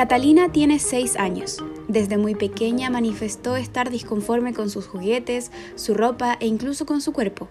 Catalina 0.00 0.50
tiene 0.50 0.78
6 0.78 1.16
años. 1.16 1.62
Desde 1.86 2.16
muy 2.16 2.34
pequeña 2.34 2.88
manifestó 2.88 3.56
estar 3.56 3.90
disconforme 3.90 4.54
con 4.54 4.70
sus 4.70 4.86
juguetes, 4.86 5.50
su 5.74 5.92
ropa 5.92 6.38
e 6.40 6.46
incluso 6.46 6.86
con 6.86 7.02
su 7.02 7.12
cuerpo. 7.12 7.48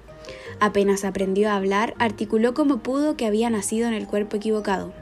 Apenas 0.60 1.06
aprendió 1.06 1.52
a 1.52 1.56
hablar, 1.56 1.94
articuló 2.00 2.56
como 2.56 2.80
pudo 2.80 3.16
que 3.16 3.28
había 3.28 3.52
nacido 3.52 3.88
en 3.88 3.94
el 3.94 4.08
cuerpo 4.08 4.38
equivocado. 4.38 4.94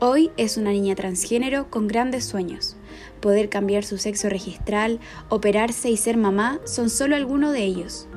Hoy 0.00 0.32
es 0.36 0.56
una 0.56 0.72
niña 0.72 0.96
transgénero 0.96 1.70
con 1.70 1.86
grandes 1.86 2.24
sueños. 2.24 2.74
Poder 3.20 3.48
cambiar 3.48 3.84
su 3.84 3.96
sexo 3.96 4.28
registral, 4.28 4.98
operarse 5.28 5.88
y 5.88 5.96
ser 5.96 6.16
mamá 6.16 6.58
son 6.64 6.90
solo 6.90 7.14
algunos 7.14 7.52
de 7.52 7.62
ellos. 7.62 8.08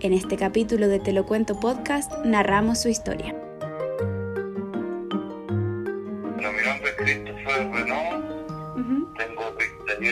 En 0.00 0.12
este 0.12 0.36
capítulo 0.36 0.88
de 0.88 0.98
Te 0.98 1.12
lo 1.12 1.24
cuento 1.24 1.60
podcast 1.60 2.10
narramos 2.24 2.80
su 2.80 2.88
historia. 2.88 3.41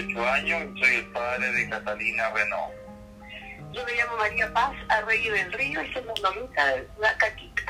38 0.06 0.30
años 0.30 0.62
y 0.74 0.80
soy 0.80 0.94
el 0.96 1.06
padre 1.06 1.52
de 1.52 1.68
Catalina 1.68 2.30
Renault. 2.30 2.74
Yo 3.72 3.84
me 3.84 3.92
llamo 3.92 4.16
María 4.16 4.52
Paz 4.52 4.72
Arreyes 4.88 5.32
del 5.32 5.52
Río 5.52 5.82
y 5.82 5.92
somos 5.92 6.20
mamita 6.22 6.66
de 6.66 6.88
la 6.98 7.16
caquita. 7.18 7.62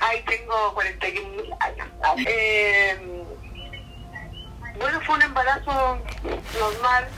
Ahí 0.00 0.22
tengo 0.26 0.74
41 0.74 1.28
mil 1.30 1.54
años. 1.60 1.88
Eh, 2.26 3.24
bueno, 4.78 5.00
fue 5.02 5.14
un 5.14 5.22
embarazo 5.22 6.02
normal. 6.58 7.08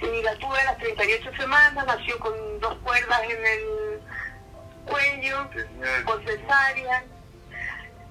Y 0.00 0.22
la 0.22 0.36
tuve 0.36 0.60
a 0.60 0.64
las 0.64 0.78
38 0.78 1.30
semanas, 1.36 1.84
nació 1.84 2.18
con 2.20 2.32
dos 2.60 2.78
cuerdas 2.84 3.20
en 3.24 3.46
el 3.46 4.00
cuello, 4.86 5.50
con 6.04 6.24
cesárea. 6.24 7.04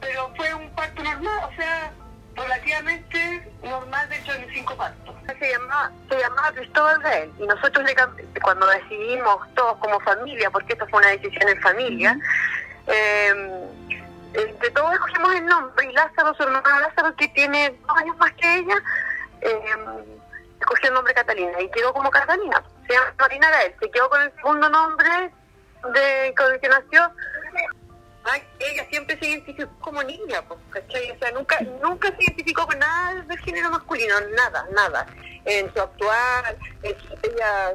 Pero 0.02 0.34
fue 0.36 0.54
un 0.54 0.70
parto 0.72 1.02
normal, 1.02 1.50
o 1.50 1.56
sea, 1.56 1.94
relativamente 2.38 3.52
normal 3.63 4.07
dentro 4.09 4.33
de 4.33 4.39
mis 4.45 4.53
cinco 4.53 4.75
partos. 4.77 5.16
Se 5.39 5.52
llamaba, 5.52 5.91
se 6.09 6.19
llamaba 6.19 6.52
Cristóbal 6.53 6.99
Gael 7.02 7.31
y 7.39 7.47
nosotros 7.47 7.85
le 7.85 7.95
cuando 8.41 8.67
decidimos 8.67 9.53
todos 9.55 9.77
como 9.77 9.99
familia, 10.02 10.49
porque 10.52 10.73
esto 10.73 10.88
fue 10.88 10.99
una 10.99 11.09
decisión 11.09 11.49
en 11.49 11.61
familia, 11.61 12.17
eh, 12.88 13.67
entre 14.33 14.69
todos 14.71 14.93
escogimos 14.93 15.35
el 15.35 15.45
nombre 15.45 15.89
y 15.89 15.93
Lázaro, 15.93 16.33
su 16.35 16.43
hermano 16.43 16.80
Lázaro, 16.80 17.15
que 17.15 17.27
tiene 17.30 17.75
dos 17.88 17.97
años 17.97 18.17
más 18.17 18.31
que 18.33 18.55
ella, 18.55 18.75
eh, 19.41 19.75
escogió 20.59 20.89
el 20.89 20.93
nombre 20.95 21.13
Catalina 21.13 21.61
y 21.61 21.69
quedó 21.71 21.93
como 21.93 22.09
Catalina. 22.11 22.63
Se 22.85 22.93
llama 22.93 23.08
Catalina 23.17 23.49
Gael, 23.49 23.75
se 23.80 23.91
quedó 23.91 24.09
con 24.09 24.21
el 24.21 24.31
segundo 24.35 24.69
nombre 24.69 25.31
de 25.93 26.35
con 26.38 26.53
el 26.53 26.59
que 26.59 26.69
nació. 26.69 27.11
Ay, 28.30 28.44
ella 28.59 28.86
siempre 28.89 29.17
se 29.20 29.25
identificó 29.28 29.70
como 29.80 30.03
niña, 30.03 30.42
nunca, 31.31 31.59
nunca 31.81 32.09
se 32.09 32.23
identificó 32.23 32.67
con 32.67 32.78
nada 32.78 33.22
del 33.22 33.39
género 33.39 33.70
masculino, 33.70 34.20
nada, 34.36 34.67
nada. 34.73 35.08
En 35.45 35.72
su 35.73 35.80
su- 37.00 37.17
ella 37.23 37.73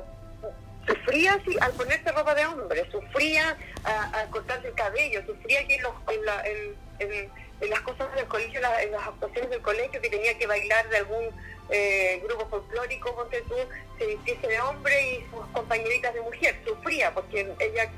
sufría 0.86 1.34
así, 1.34 1.56
al 1.60 1.72
ponerse 1.72 2.12
ropa 2.12 2.34
de 2.34 2.44
hombre, 2.44 2.86
sufría 2.90 3.56
a- 3.84 4.10
al 4.20 4.28
cortarse 4.30 4.68
el 4.68 4.74
cabello, 4.74 5.24
sufría 5.26 5.66
que 5.66 5.76
en, 5.76 5.82
los, 5.82 5.92
en, 6.08 6.76
en- 7.00 7.30
en- 7.60 7.70
las 7.70 7.80
cosas 7.82 8.12
del 8.14 8.26
colegio, 8.26 8.60
en 8.80 8.90
las 8.90 9.06
actuaciones 9.06 9.48
del 9.50 9.62
colegio, 9.62 10.00
que 10.02 10.10
tenía 10.10 10.36
que 10.36 10.46
bailar 10.46 10.88
de 10.88 10.96
algún 10.98 11.30
eh, 11.70 12.20
grupo 12.26 12.46
folclórico, 12.48 13.14
ponte 13.14 13.40
tú, 13.42 13.54
se 13.98 14.06
vistiese 14.06 14.48
de 14.48 14.60
hombre 14.60 15.12
y 15.12 15.26
sus 15.30 15.46
compañeritas 15.52 16.12
de 16.12 16.20
mujer, 16.20 16.60
sufría 16.66 17.14
porque 17.14 17.50
ella 17.60 17.90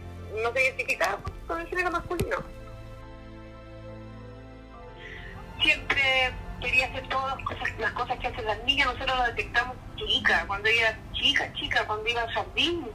no 0.43 0.53
se 0.53 0.63
identificaba 0.65 1.19
con 1.47 1.61
el 1.61 1.67
género 1.69 1.91
masculino. 1.91 2.37
Siempre 5.63 6.33
quería 6.61 6.87
hacer 6.87 7.09
todas 7.09 7.37
las 7.37 7.45
cosas, 7.45 7.79
las 7.79 7.93
cosas 7.93 8.19
que 8.19 8.27
hacen 8.29 8.45
las 8.45 8.63
niñas, 8.65 8.87
nosotros 8.87 9.17
lo 9.17 9.25
detectamos 9.25 9.77
chica, 9.97 10.45
cuando 10.47 10.69
ella 10.69 10.99
chica, 11.13 11.53
chica, 11.55 11.87
cuando 11.87 12.09
iba 12.09 12.23
al 12.23 12.33
jardín, 12.33 12.87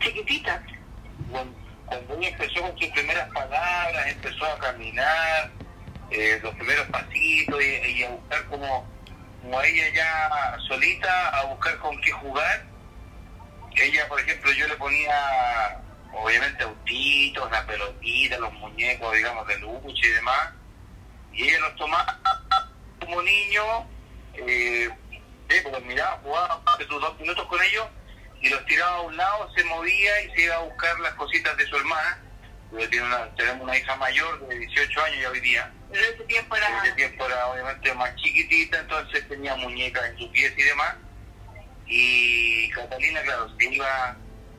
chiquitita. 0.00 0.62
Cuando, 1.30 1.54
empezó 2.20 2.62
con 2.62 2.78
sus 2.78 2.88
primeras 2.88 3.28
palabras, 3.32 4.06
empezó 4.06 4.46
a 4.46 4.58
caminar, 4.58 5.50
eh, 6.10 6.38
los 6.42 6.54
primeros 6.54 6.86
pasitos 6.88 7.60
y, 7.62 8.04
a 8.04 8.10
buscar 8.10 8.44
como, 8.46 8.86
como 9.42 9.62
ella 9.62 9.84
ya 9.94 10.58
solita, 10.66 11.28
a 11.30 11.44
buscar 11.46 11.76
con 11.78 12.00
qué 12.00 12.10
jugar. 12.12 12.64
Ella, 13.76 14.08
por 14.08 14.20
ejemplo, 14.20 14.52
yo 14.52 14.68
le 14.68 14.76
ponía, 14.76 15.82
obviamente, 16.16 16.64
autitos, 16.64 17.50
la 17.50 17.66
pelotita, 17.66 18.38
los 18.38 18.52
muñecos, 18.54 19.14
digamos, 19.14 19.46
de 19.46 19.58
lucha 19.58 20.06
y 20.06 20.10
demás. 20.10 20.50
Y 21.32 21.48
ella 21.48 21.60
los 21.60 21.76
tomaba 21.76 22.20
como 23.00 23.22
niño, 23.22 23.62
eh, 24.34 24.88
eh, 25.48 25.60
porque 25.62 25.80
miraba, 25.80 26.20
jugaba 26.22 26.62
sus 26.78 27.00
dos 27.00 27.18
minutos 27.20 27.46
con 27.46 27.62
ellos 27.62 27.86
y 28.40 28.48
los 28.50 28.64
tiraba 28.66 28.96
a 28.96 29.00
un 29.00 29.16
lado, 29.16 29.50
se 29.54 29.64
movía 29.64 30.22
y 30.22 30.30
se 30.32 30.42
iba 30.42 30.56
a 30.56 30.60
buscar 30.60 31.00
las 31.00 31.14
cositas 31.14 31.56
de 31.56 31.66
su 31.66 31.76
hermana. 31.76 32.20
Porque 32.70 32.88
tiene 32.88 33.06
una, 33.06 33.34
tenemos 33.36 33.62
una 33.62 33.76
hija 33.76 33.96
mayor 33.96 34.48
de 34.48 34.58
18 34.58 35.04
años 35.04 35.18
ya 35.22 35.30
hoy 35.30 35.40
día. 35.40 35.72
En 35.90 36.00
ese 36.00 36.24
tiempo 36.24 36.56
era... 36.56 36.84
ese 36.84 36.92
tiempo 36.92 37.26
era 37.26 37.46
obviamente 37.46 37.94
más 37.94 38.14
chiquitita, 38.16 38.80
entonces 38.80 39.28
tenía 39.28 39.54
muñecas 39.56 40.04
en 40.10 40.18
sus 40.18 40.28
pies 40.28 40.52
y 40.56 40.62
demás. 40.62 40.96
Y 41.86 42.70
Catalina, 42.70 43.22
claro, 43.22 43.48
se 43.56 43.64
iba 43.72 44.16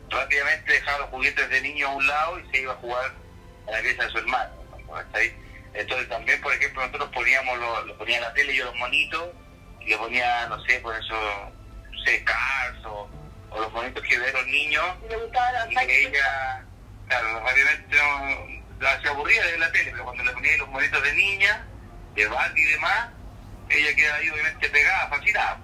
rápidamente, 0.10 0.74
dejaba 0.74 1.00
los 1.00 1.10
juguetes 1.10 1.50
de 1.50 1.62
niño 1.62 1.88
a 1.88 1.92
un 1.92 2.08
lado 2.08 2.40
y 2.40 2.50
se 2.52 2.62
iba 2.62 2.74
a 2.74 2.78
jugar 2.78 3.12
a 3.68 3.72
la 3.72 3.82
pieza 3.82 4.04
de 4.04 4.10
su 4.10 4.18
hermano. 4.20 4.54
Entonces 5.74 6.08
también, 6.08 6.40
por 6.42 6.54
ejemplo, 6.54 6.86
nosotros 6.86 7.10
poníamos, 7.14 7.58
lo, 7.60 7.86
lo 7.86 7.98
ponía 7.98 8.16
en 8.18 8.24
la 8.24 8.34
tele 8.34 8.56
yo 8.56 8.66
los 8.66 8.76
monitos, 8.76 9.30
y 9.82 9.90
le 9.90 9.98
ponía, 9.98 10.48
no 10.48 10.64
sé, 10.64 10.80
por 10.80 10.96
eso, 10.96 11.16
no 11.92 12.04
sé, 12.04 12.24
Cars 12.24 12.86
o, 12.86 13.10
o 13.50 13.60
los 13.60 13.72
monitos 13.74 14.02
que 14.04 14.18
ven 14.18 14.34
los 14.34 14.48
niños, 14.48 14.86
y 15.70 15.76
que 15.76 16.08
ella, 16.08 16.64
claro, 17.08 17.40
rápidamente 17.42 17.98
no, 17.98 19.02
se 19.02 19.10
aburría 19.10 19.44
de 19.44 19.52
ver 19.52 19.60
la 19.60 19.72
tele, 19.72 19.92
pero 19.92 20.06
cuando 20.06 20.24
le 20.24 20.32
ponía 20.32 20.58
los 20.58 20.70
monitos 20.70 21.04
de 21.04 21.14
niña, 21.14 21.66
de 22.16 22.26
Barbie 22.28 22.62
y 22.62 22.72
demás, 22.72 23.10
ella 23.70 23.96
queda 23.96 24.16
ahí 24.16 24.30
obviamente 24.30 24.70
pegada, 24.70 25.10
fascinada. 25.10 25.60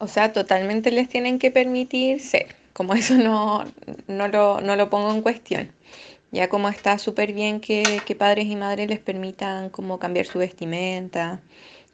O 0.00 0.08
sea, 0.08 0.32
totalmente 0.32 0.90
les 0.90 1.08
tienen 1.08 1.38
que 1.38 1.50
permitir 1.52 2.20
ser, 2.20 2.56
como 2.72 2.94
eso 2.94 3.14
no, 3.14 3.72
no, 4.08 4.26
lo, 4.28 4.60
no 4.60 4.74
lo 4.76 4.90
pongo 4.90 5.12
en 5.12 5.22
cuestión. 5.22 5.72
Ya 6.32 6.48
como 6.48 6.68
está 6.68 6.98
súper 6.98 7.32
bien 7.34 7.60
que, 7.60 8.02
que 8.06 8.16
padres 8.16 8.46
y 8.46 8.56
madres 8.56 8.88
les 8.88 9.00
permitan 9.00 9.70
como 9.70 9.98
cambiar 10.00 10.26
su 10.26 10.38
vestimenta 10.40 11.42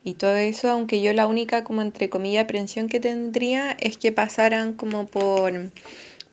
y 0.04 0.14
todo 0.14 0.36
eso, 0.36 0.70
aunque 0.70 1.02
yo 1.02 1.12
la 1.14 1.26
única 1.26 1.64
como 1.64 1.82
entre 1.82 2.10
comillas 2.10 2.44
aprensión 2.44 2.88
que 2.88 3.00
tendría 3.00 3.72
es 3.80 3.98
que 3.98 4.12
pasaran 4.12 4.74
como 4.74 5.08
por, 5.08 5.72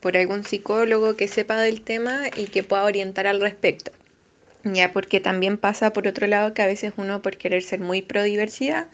por 0.00 0.16
algún 0.16 0.44
psicólogo 0.44 1.16
que 1.16 1.28
sepa 1.28 1.56
del 1.60 1.82
tema 1.82 2.24
y 2.36 2.46
que 2.48 2.62
pueda 2.64 2.84
orientar 2.84 3.26
al 3.28 3.40
respecto. 3.40 3.92
Ya 4.64 4.92
porque 4.92 5.20
también 5.20 5.58
pasa 5.58 5.92
por 5.92 6.08
otro 6.08 6.26
lado 6.26 6.54
que 6.54 6.62
a 6.62 6.66
veces 6.66 6.94
uno 6.96 7.22
por 7.22 7.36
querer 7.36 7.62
ser 7.62 7.80
muy 7.80 8.02
pro 8.02 8.22
diversidad 8.24 8.88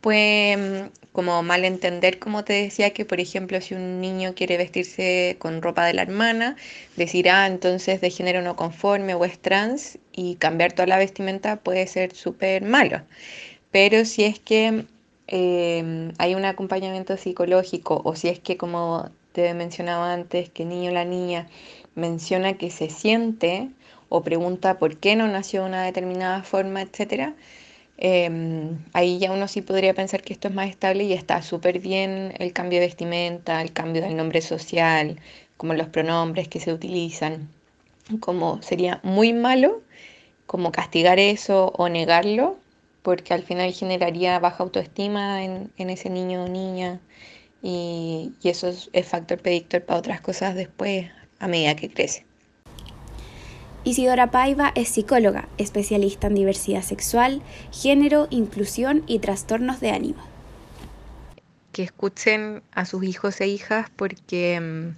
puede 0.00 0.90
como 1.12 1.42
malentender, 1.42 2.18
como 2.20 2.44
te 2.44 2.52
decía, 2.52 2.92
que 2.92 3.04
por 3.04 3.18
ejemplo 3.20 3.60
si 3.60 3.74
un 3.74 4.00
niño 4.00 4.34
quiere 4.36 4.56
vestirse 4.56 5.36
con 5.40 5.62
ropa 5.62 5.84
de 5.84 5.94
la 5.94 6.02
hermana, 6.02 6.56
decir, 6.96 7.28
ah, 7.30 7.46
entonces 7.46 8.00
de 8.00 8.10
género 8.10 8.40
no 8.42 8.54
conforme 8.56 9.14
o 9.14 9.24
es 9.24 9.38
trans 9.40 9.98
y 10.12 10.36
cambiar 10.36 10.72
toda 10.72 10.86
la 10.86 10.98
vestimenta 10.98 11.56
puede 11.56 11.86
ser 11.88 12.14
súper 12.14 12.62
malo. 12.62 13.02
Pero 13.72 14.04
si 14.04 14.24
es 14.24 14.38
que 14.38 14.84
eh, 15.28 16.12
hay 16.18 16.34
un 16.34 16.44
acompañamiento 16.44 17.16
psicológico 17.16 18.00
o 18.04 18.16
si 18.16 18.28
es 18.28 18.38
que, 18.40 18.56
como 18.56 19.10
te 19.32 19.52
mencionaba 19.54 20.12
antes, 20.12 20.50
que 20.50 20.64
niño 20.64 20.90
o 20.90 20.94
la 20.94 21.04
niña 21.04 21.48
menciona 21.94 22.54
que 22.54 22.70
se 22.70 22.90
siente 22.90 23.68
o 24.08 24.22
pregunta 24.22 24.78
por 24.78 24.96
qué 24.98 25.16
no 25.16 25.28
nació 25.28 25.62
de 25.62 25.68
una 25.68 25.82
determinada 25.84 26.42
forma, 26.44 26.82
etcétera, 26.82 27.34
eh, 27.98 28.30
ahí 28.92 29.18
ya 29.18 29.32
uno 29.32 29.48
sí 29.48 29.62
podría 29.62 29.94
pensar 29.94 30.22
que 30.22 30.32
esto 30.32 30.48
es 30.48 30.54
más 30.54 30.70
estable 30.70 31.04
y 31.04 31.12
está 31.12 31.42
súper 31.42 31.80
bien 31.80 32.32
el 32.38 32.52
cambio 32.52 32.80
de 32.80 32.86
vestimenta, 32.86 33.60
el 33.62 33.72
cambio 33.72 34.02
del 34.02 34.16
nombre 34.16 34.40
social, 34.40 35.20
como 35.56 35.74
los 35.74 35.88
pronombres 35.88 36.48
que 36.48 36.60
se 36.60 36.72
utilizan. 36.72 37.48
Como 38.20 38.62
sería 38.62 39.00
muy 39.02 39.32
malo 39.32 39.82
como 40.48 40.72
castigar 40.72 41.18
eso 41.20 41.72
o 41.76 41.88
negarlo, 41.90 42.58
porque 43.02 43.34
al 43.34 43.42
final 43.44 43.72
generaría 43.72 44.38
baja 44.40 44.64
autoestima 44.64 45.44
en, 45.44 45.70
ese 45.78 46.10
niño 46.10 46.44
o 46.44 46.48
niña 46.48 47.00
y, 47.62 48.32
eso 48.44 48.68
es, 48.68 48.90
es 48.92 49.06
factor 49.06 49.40
predictor 49.40 49.84
para 49.84 50.00
otras 50.00 50.20
cosas 50.22 50.54
después 50.54 51.10
a 51.40 51.48
medida 51.48 51.76
que 51.76 51.90
crece. 51.90 52.27
Isidora 53.84 54.30
Paiva 54.30 54.72
es 54.74 54.88
psicóloga, 54.88 55.48
especialista 55.56 56.26
en 56.26 56.34
diversidad 56.34 56.82
sexual, 56.82 57.42
género, 57.72 58.26
inclusión 58.30 59.04
y 59.06 59.20
trastornos 59.20 59.80
de 59.80 59.90
ánimo. 59.90 60.22
Que 61.72 61.84
escuchen 61.84 62.62
a 62.72 62.84
sus 62.84 63.04
hijos 63.04 63.40
e 63.40 63.46
hijas 63.46 63.88
porque 63.94 64.60
mm, 64.60 64.96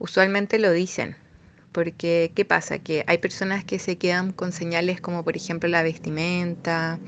usualmente 0.00 0.58
lo 0.58 0.72
dicen. 0.72 1.16
Porque, 1.72 2.32
¿qué 2.34 2.44
pasa? 2.44 2.80
Que 2.80 3.04
hay 3.06 3.18
personas 3.18 3.64
que 3.64 3.78
se 3.78 3.96
quedan 3.96 4.32
con 4.32 4.50
señales 4.50 5.00
como, 5.00 5.22
por 5.22 5.36
ejemplo, 5.36 5.68
la 5.68 5.84
vestimenta 5.84 6.98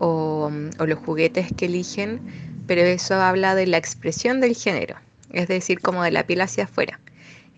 o, 0.00 0.50
mm, 0.50 0.70
o 0.80 0.86
los 0.86 0.98
juguetes 0.98 1.52
que 1.56 1.66
eligen, 1.66 2.20
pero 2.66 2.80
eso 2.80 3.14
habla 3.14 3.54
de 3.54 3.68
la 3.68 3.76
expresión 3.76 4.40
del 4.40 4.56
género, 4.56 4.96
es 5.30 5.46
decir, 5.46 5.80
como 5.80 6.02
de 6.02 6.10
la 6.10 6.26
piel 6.26 6.40
hacia 6.40 6.64
afuera. 6.64 6.98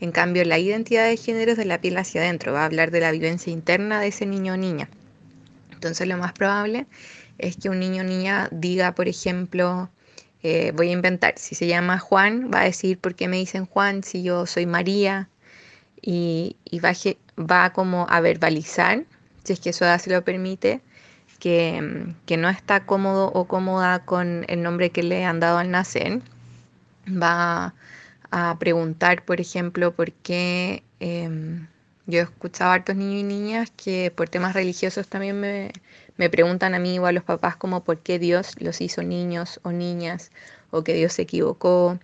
En 0.01 0.13
cambio, 0.13 0.45
la 0.45 0.59
identidad 0.59 1.07
de 1.07 1.17
género 1.17 1.53
es 1.53 1.59
de 1.59 1.65
la 1.65 1.81
piel 1.81 1.97
hacia 1.97 2.21
adentro, 2.21 2.53
va 2.53 2.63
a 2.63 2.67
hablar 2.67 2.91
de 2.91 3.01
la 3.01 3.13
vivencia 3.13 3.53
interna 3.53 4.01
de 4.01 4.09
ese 4.09 4.27
niño 4.27 4.55
o 4.55 4.57
niña. 4.57 4.89
Entonces, 5.73 6.07
lo 6.07 6.19
más 6.19 6.33
probable 6.33 6.87
es 7.39 7.57
que 7.57 7.71
un 7.71 7.81
niño 7.81 8.03
o 8.03 8.05
niña 8.05 8.49
diga, 8.51 8.95
por 8.95 9.09
ejemplo, 9.09 9.91
eh, 10.43 10.73
voy 10.75 10.91
a 10.91 10.93
inventar, 10.93 11.35
si 11.37 11.55
se 11.55 11.67
llama 11.67 11.99
Juan, 11.99 12.51
va 12.53 12.61
a 12.61 12.65
decir, 12.65 12.99
¿por 12.99 13.15
qué 13.15 13.27
me 13.27 13.39
dicen 13.39 13.67
Juan 13.67 14.03
si 14.03 14.23
yo 14.23 14.47
soy 14.47 14.67
María? 14.67 15.29
Y, 16.03 16.57
va, 16.85 16.93
va, 17.39 17.73
como 17.73 18.07
a 18.09 18.21
verbalizar, 18.21 19.05
si 19.45 19.55
es 19.55 19.61
que 19.61 19.71
eso 19.71 19.87
se 19.99 20.11
lo 20.11 20.23
permite, 20.25 20.81
que, 21.41 22.15
que 22.27 22.37
no 22.37 22.49
está 22.49 22.85
cómodo 22.87 23.33
o 23.33 23.47
cómoda 23.47 24.01
con 24.05 24.45
el 24.49 24.63
nombre 24.63 24.91
que 24.91 25.03
le 25.03 25.25
han 25.25 25.41
dado 25.41 25.59
al 25.59 25.71
nacer. 25.71 26.21
Va 27.09 27.75
a 28.31 28.57
preguntar, 28.59 29.25
por 29.25 29.41
ejemplo, 29.41 29.93
por 29.93 30.13
qué 30.13 30.83
em, 31.01 31.67
yo 32.07 32.21
he 32.21 32.23
escuchado 32.23 32.71
a 32.71 32.75
hartos 32.75 32.97
niños 32.97 33.21
y 33.21 33.25
niñas 33.25 33.73
que 33.77 34.13
por 34.15 34.29
temas 34.29 34.55
religiosos 34.55 35.09
también 35.09 35.41
me, 35.41 35.73
me, 36.17 36.31
preguntan 36.31 36.75
a 36.75 36.79
mí 36.79 36.99
o 36.99 37.07
a 37.07 37.13
los 37.13 37.25
papás 37.25 37.57
como 37.57 37.85
por 37.85 37.99
qué 37.99 38.19
Dios 38.19 38.55
los 38.61 38.81
hizo 38.81 39.03
niños 39.03 39.61
o 39.65 39.73
niñas 39.73 40.31
o 40.71 40.85
que 40.85 40.95
Dios 40.95 41.15
se 41.15 41.23
equivocó 41.23 41.99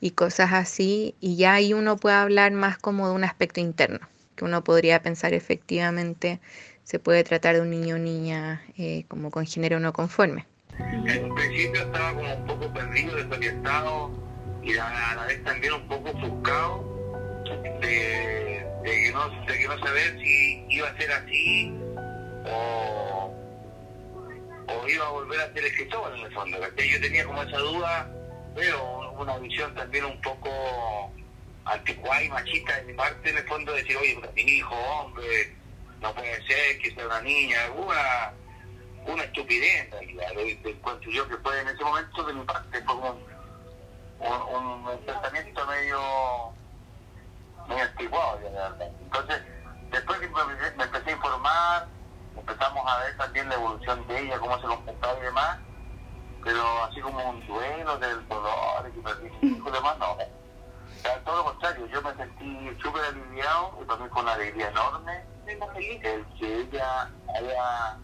y 0.00 0.12
cosas 0.12 0.52
así. 0.52 1.14
Y 1.20 1.36
ya 1.36 1.54
ahí 1.54 1.72
uno 1.72 1.96
puede 1.96 2.16
hablar 2.16 2.52
más 2.52 2.78
como 2.78 3.08
de 3.08 3.14
un 3.14 3.24
aspecto 3.24 3.60
interno, 3.60 4.00
que 4.36 4.44
uno 4.44 4.62
podría 4.64 5.02
pensar 5.02 5.34
efectivamente 5.34 6.40
se 6.84 6.98
puede 6.98 7.22
tratar 7.22 7.54
de 7.54 7.60
un 7.60 7.70
niño 7.70 7.96
o 7.96 7.98
niña 7.98 8.62
eh, 8.78 9.04
como 9.08 9.30
con 9.30 9.46
género 9.46 9.78
no 9.78 9.92
conforme. 9.92 10.46
En 10.78 11.34
principio 11.34 11.82
estaba 11.82 12.14
como 12.14 12.34
un 12.34 12.46
poco 12.46 12.72
perdido, 12.72 13.16
desorientado 13.16 14.10
y 14.68 14.76
a 14.76 15.14
la 15.16 15.24
vez 15.24 15.42
también 15.44 15.72
un 15.72 15.88
poco 15.88 16.10
ofuscado 16.10 16.84
de, 17.80 18.66
que 18.84 19.12
no, 19.12 19.28
de 19.46 19.58
que 19.58 19.66
no 19.66 19.78
saber 19.78 20.18
si 20.18 20.66
iba 20.68 20.88
a 20.88 20.96
ser 20.98 21.10
así 21.10 21.72
o, 22.44 23.34
o 24.68 24.88
iba 24.88 25.06
a 25.06 25.10
volver 25.10 25.40
a 25.40 25.52
ser 25.54 25.64
escritor 25.64 26.14
en 26.14 26.26
el 26.26 26.34
fondo. 26.34 26.58
Yo 26.76 27.00
tenía 27.00 27.24
como 27.24 27.42
esa 27.42 27.56
duda, 27.56 28.10
pero 28.54 29.12
una 29.12 29.38
visión 29.38 29.74
también 29.74 30.04
un 30.04 30.20
poco 30.20 30.50
anticuada 31.64 32.22
y 32.22 32.28
machista 32.28 32.76
de 32.76 32.84
mi 32.84 32.92
parte, 32.92 33.30
en 33.30 33.38
el 33.38 33.48
fondo, 33.48 33.72
de 33.72 33.82
decir, 33.82 33.96
oye, 33.96 34.20
mi 34.34 34.42
hijo, 34.42 34.74
hombre, 34.74 35.56
no 36.02 36.14
puede 36.14 36.46
ser 36.46 36.78
que 36.78 36.94
sea 36.94 37.06
una 37.06 37.22
niña, 37.22 37.58
una, 37.74 38.32
una 39.06 39.24
estupidez 39.24 39.84
en 39.84 39.90
realidad, 39.92 40.32
encuentro 40.64 41.10
yo 41.10 41.26
que 41.26 41.36
fue 41.38 41.58
en 41.58 41.68
ese 41.68 41.82
momento 41.82 42.22
de 42.24 42.32
mi 42.34 42.44
parte, 42.44 42.68
fue 42.70 42.84
como 42.84 43.37
un, 44.20 44.86
un 44.86 44.98
pensamiento 45.04 45.66
medio, 45.66 46.00
medio 47.68 47.84
antiguado, 47.84 48.38
Entonces, 49.02 49.42
después 49.90 50.18
que 50.18 50.28
me, 50.28 50.84
empecé 50.84 51.10
a 51.10 51.12
informar, 51.12 51.88
empezamos 52.36 52.86
a 52.86 52.98
ver 52.98 53.16
también 53.16 53.48
la 53.48 53.54
evolución 53.54 54.06
de 54.06 54.20
ella, 54.20 54.38
cómo 54.38 54.58
se 54.60 54.66
comportaba 54.66 55.18
y 55.18 55.22
demás, 55.22 55.58
pero 56.44 56.84
así 56.84 57.00
como 57.00 57.30
un 57.30 57.46
duelo 57.46 57.98
del 57.98 58.28
dolor, 58.28 58.92
que 58.92 59.00
perdí 59.00 59.26
hijo 59.42 59.68
y 59.68 59.72
demás, 59.72 59.98
no. 59.98 60.12
O 60.12 61.00
sea, 61.00 61.22
todo 61.24 61.36
lo 61.36 61.44
contrario, 61.44 61.86
yo 61.86 62.02
me 62.02 62.14
sentí 62.14 62.76
súper 62.82 63.04
aliviado 63.04 63.78
y 63.82 63.86
también 63.86 64.10
con 64.10 64.22
una 64.22 64.32
alegría 64.34 64.68
enorme 64.68 65.22
el 65.48 66.26
que 66.38 66.60
ella 66.60 67.10
haya 67.34 67.98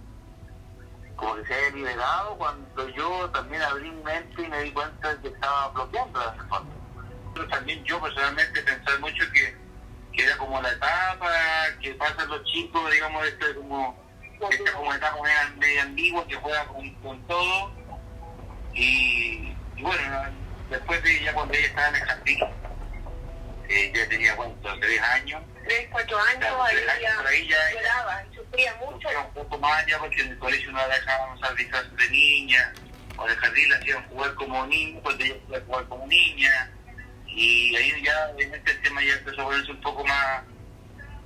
como 1.24 1.36
que 1.36 1.46
se 1.46 1.54
haya 1.54 1.70
liberado 1.70 2.36
cuando 2.36 2.88
yo 2.90 3.30
también 3.30 3.62
abrí 3.62 3.90
mi 3.90 4.02
mente 4.02 4.42
y 4.42 4.48
me 4.48 4.62
di 4.62 4.72
cuenta 4.72 5.14
de 5.14 5.20
que 5.22 5.28
estaba 5.28 5.68
bloqueando 5.68 6.20
la 6.20 6.32
reforma. 6.32 6.70
También 7.50 7.82
yo 7.84 8.00
personalmente 8.00 8.62
pensé 8.62 8.98
mucho 8.98 9.24
que, 9.32 9.56
que, 10.12 10.24
era 10.24 10.36
como 10.36 10.60
la 10.60 10.70
etapa 10.70 11.30
que 11.80 11.94
pasan 11.94 12.28
los 12.28 12.44
chicos, 12.44 12.92
digamos, 12.92 13.26
este 13.26 13.54
como 13.54 13.96
esta 14.50 14.72
como 14.72 14.94
etapa 14.94 15.16
media, 15.56 15.82
ambigua 15.82 16.26
que 16.26 16.36
juega 16.36 16.66
con, 16.66 17.26
todo. 17.26 17.72
Y, 18.74 19.54
bueno, 19.80 20.22
después 20.68 21.02
de 21.02 21.24
ya 21.24 21.32
cuando 21.32 21.54
ella 21.54 21.66
estaba 21.66 21.88
en 21.88 21.94
el 21.94 22.02
jardín, 22.02 22.38
eh, 23.68 23.92
ya 23.94 24.08
tenía 24.08 24.36
cuánto, 24.36 24.78
tres 24.78 25.00
años. 25.00 25.42
Tres, 25.64 25.88
cuatro 25.90 26.18
años, 26.20 26.54
ahí, 27.26 27.48
ya, 27.48 27.72
lloraba, 27.72 28.22
sufría 28.34 28.74
mucho. 28.76 29.08
un 29.26 29.34
poco 29.34 29.58
más 29.58 29.86
ya 29.86 29.98
porque 29.98 30.22
en 30.22 30.28
el 30.32 30.38
colegio 30.38 30.70
no 30.72 30.78
la 30.78 30.88
dejaban 30.88 31.38
usar 31.38 31.54
disfraces 31.56 31.96
de 31.96 32.10
niña, 32.10 32.72
o 33.16 33.24
en 33.24 33.32
el 33.32 33.38
jardín 33.38 33.70
la 33.70 33.76
hacían 33.76 34.08
jugar 34.08 34.34
como 34.34 34.66
niña, 34.66 35.00
pues 35.02 35.16
ella 35.20 35.34
podía 35.46 35.60
jugar 35.62 35.84
como 35.86 36.06
niña. 36.06 36.70
Y 37.26 37.74
ahí 37.76 38.02
ya, 38.02 38.30
en 38.38 38.54
este 38.54 38.74
tema 38.74 39.02
ya 39.02 39.14
empezó 39.14 39.40
a 39.40 39.44
volverse 39.44 39.72
un 39.72 39.80
poco 39.80 40.04
más 40.04 40.42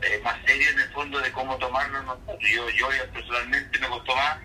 eh, 0.03 0.21
más 0.23 0.37
serio 0.47 0.71
en 0.71 0.79
el 0.79 0.89
fondo 0.91 1.19
de 1.19 1.33
cómo 1.33 1.57
tomarlo 1.59 2.03
nosotros. 2.03 2.39
Yo, 2.41 2.71
yo 2.71 2.89
personalmente 3.13 3.79
me 3.79 3.89
costó 3.89 4.15
más 4.15 4.39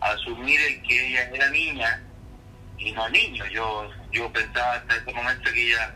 asumir 0.00 0.60
el 0.60 0.82
que 0.82 1.08
ella 1.08 1.30
era 1.32 1.50
niña 1.50 2.02
y 2.78 2.92
no 2.92 3.08
niño. 3.10 3.44
Yo, 3.46 3.90
yo 4.10 4.32
pensaba 4.32 4.74
hasta 4.74 4.96
ese 4.96 5.12
momento 5.12 5.52
que 5.52 5.66
ella 5.66 5.94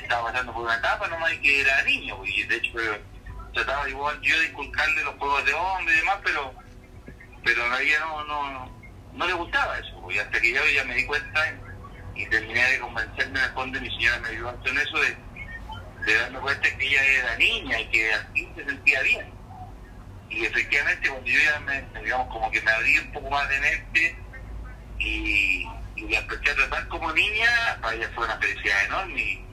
estaba 0.00 0.30
pasando 0.30 0.52
por 0.52 0.64
una 0.64 0.76
etapa 0.76 1.08
nomás 1.08 1.32
y 1.32 1.38
que 1.38 1.60
era 1.60 1.82
niño, 1.84 2.16
y 2.24 2.42
de 2.44 2.56
hecho 2.56 2.78
trataba 3.52 3.88
igual 3.88 4.20
yo 4.20 4.38
de 4.40 4.46
inculcarle 4.48 5.04
los 5.04 5.14
juegos 5.14 5.44
de 5.44 5.54
hombre 5.54 5.94
y 5.94 5.98
demás, 5.98 6.18
pero 6.24 6.54
pero 7.44 7.72
a 7.72 7.80
ella 7.80 8.00
no, 8.00 8.24
no, 8.24 8.80
no 9.12 9.26
le 9.26 9.32
gustaba 9.34 9.78
eso, 9.78 10.10
y 10.10 10.18
hasta 10.18 10.40
que 10.40 10.52
yo 10.52 10.60
ya 10.74 10.84
me 10.84 10.94
di 10.94 11.04
cuenta 11.06 11.54
y, 12.14 12.26
terminé 12.26 12.64
de 12.70 12.78
convencerme 12.78 13.40
de 13.40 13.48
fondo, 13.50 13.80
mi 13.80 13.90
señora 13.90 14.18
me 14.20 14.28
ayudó 14.28 14.58
en 14.64 14.78
eso 14.78 14.98
de, 14.98 15.16
de 16.06 16.14
darme 16.14 16.38
cuenta 16.40 16.76
que 16.76 16.86
ella 16.86 17.04
era 17.04 17.36
niña 17.36 17.80
y 17.80 17.86
que 17.90 18.12
así 18.14 18.48
se 18.56 18.64
sentía 18.64 19.02
bien. 19.02 19.32
Y 20.30 20.44
efectivamente 20.46 21.08
cuando 21.08 21.28
yo 21.28 21.40
ya 21.40 21.60
me, 21.60 22.00
digamos, 22.00 22.28
como 22.28 22.50
que 22.50 22.60
me 22.62 22.70
abrí 22.70 22.98
un 22.98 23.12
poco 23.12 23.30
más 23.30 23.48
de 23.48 23.60
mente 23.60 24.16
y, 24.98 25.66
y 25.96 26.08
la 26.08 26.18
empecé 26.18 26.50
a 26.50 26.54
tratar 26.54 26.88
como 26.88 27.12
niña, 27.12 27.78
para 27.80 27.96
ella 27.96 28.10
fue 28.14 28.24
una 28.24 28.38
felicidad 28.38 28.84
enorme 28.86 29.43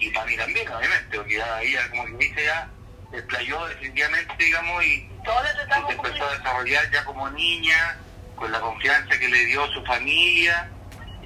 y 0.00 0.10
para 0.10 0.26
mí 0.26 0.36
también, 0.36 0.68
obviamente, 0.68 1.16
porque 1.16 1.36
ya 1.36 1.62
ella, 1.62 1.90
como 1.90 2.04
que 2.06 2.24
dice, 2.24 2.44
ya 2.44 2.68
desplayó 3.12 3.66
definitivamente, 3.68 4.34
digamos, 4.38 4.84
y, 4.84 5.10
se 5.24 5.92
empezó 5.92 6.26
a 6.26 6.36
desarrollar 6.36 6.90
ya 6.90 7.04
como 7.04 7.28
niña, 7.30 7.98
con 8.34 8.50
la 8.50 8.60
confianza 8.60 9.18
que 9.18 9.28
le 9.28 9.44
dio 9.46 9.66
su 9.68 9.84
familia, 9.84 10.68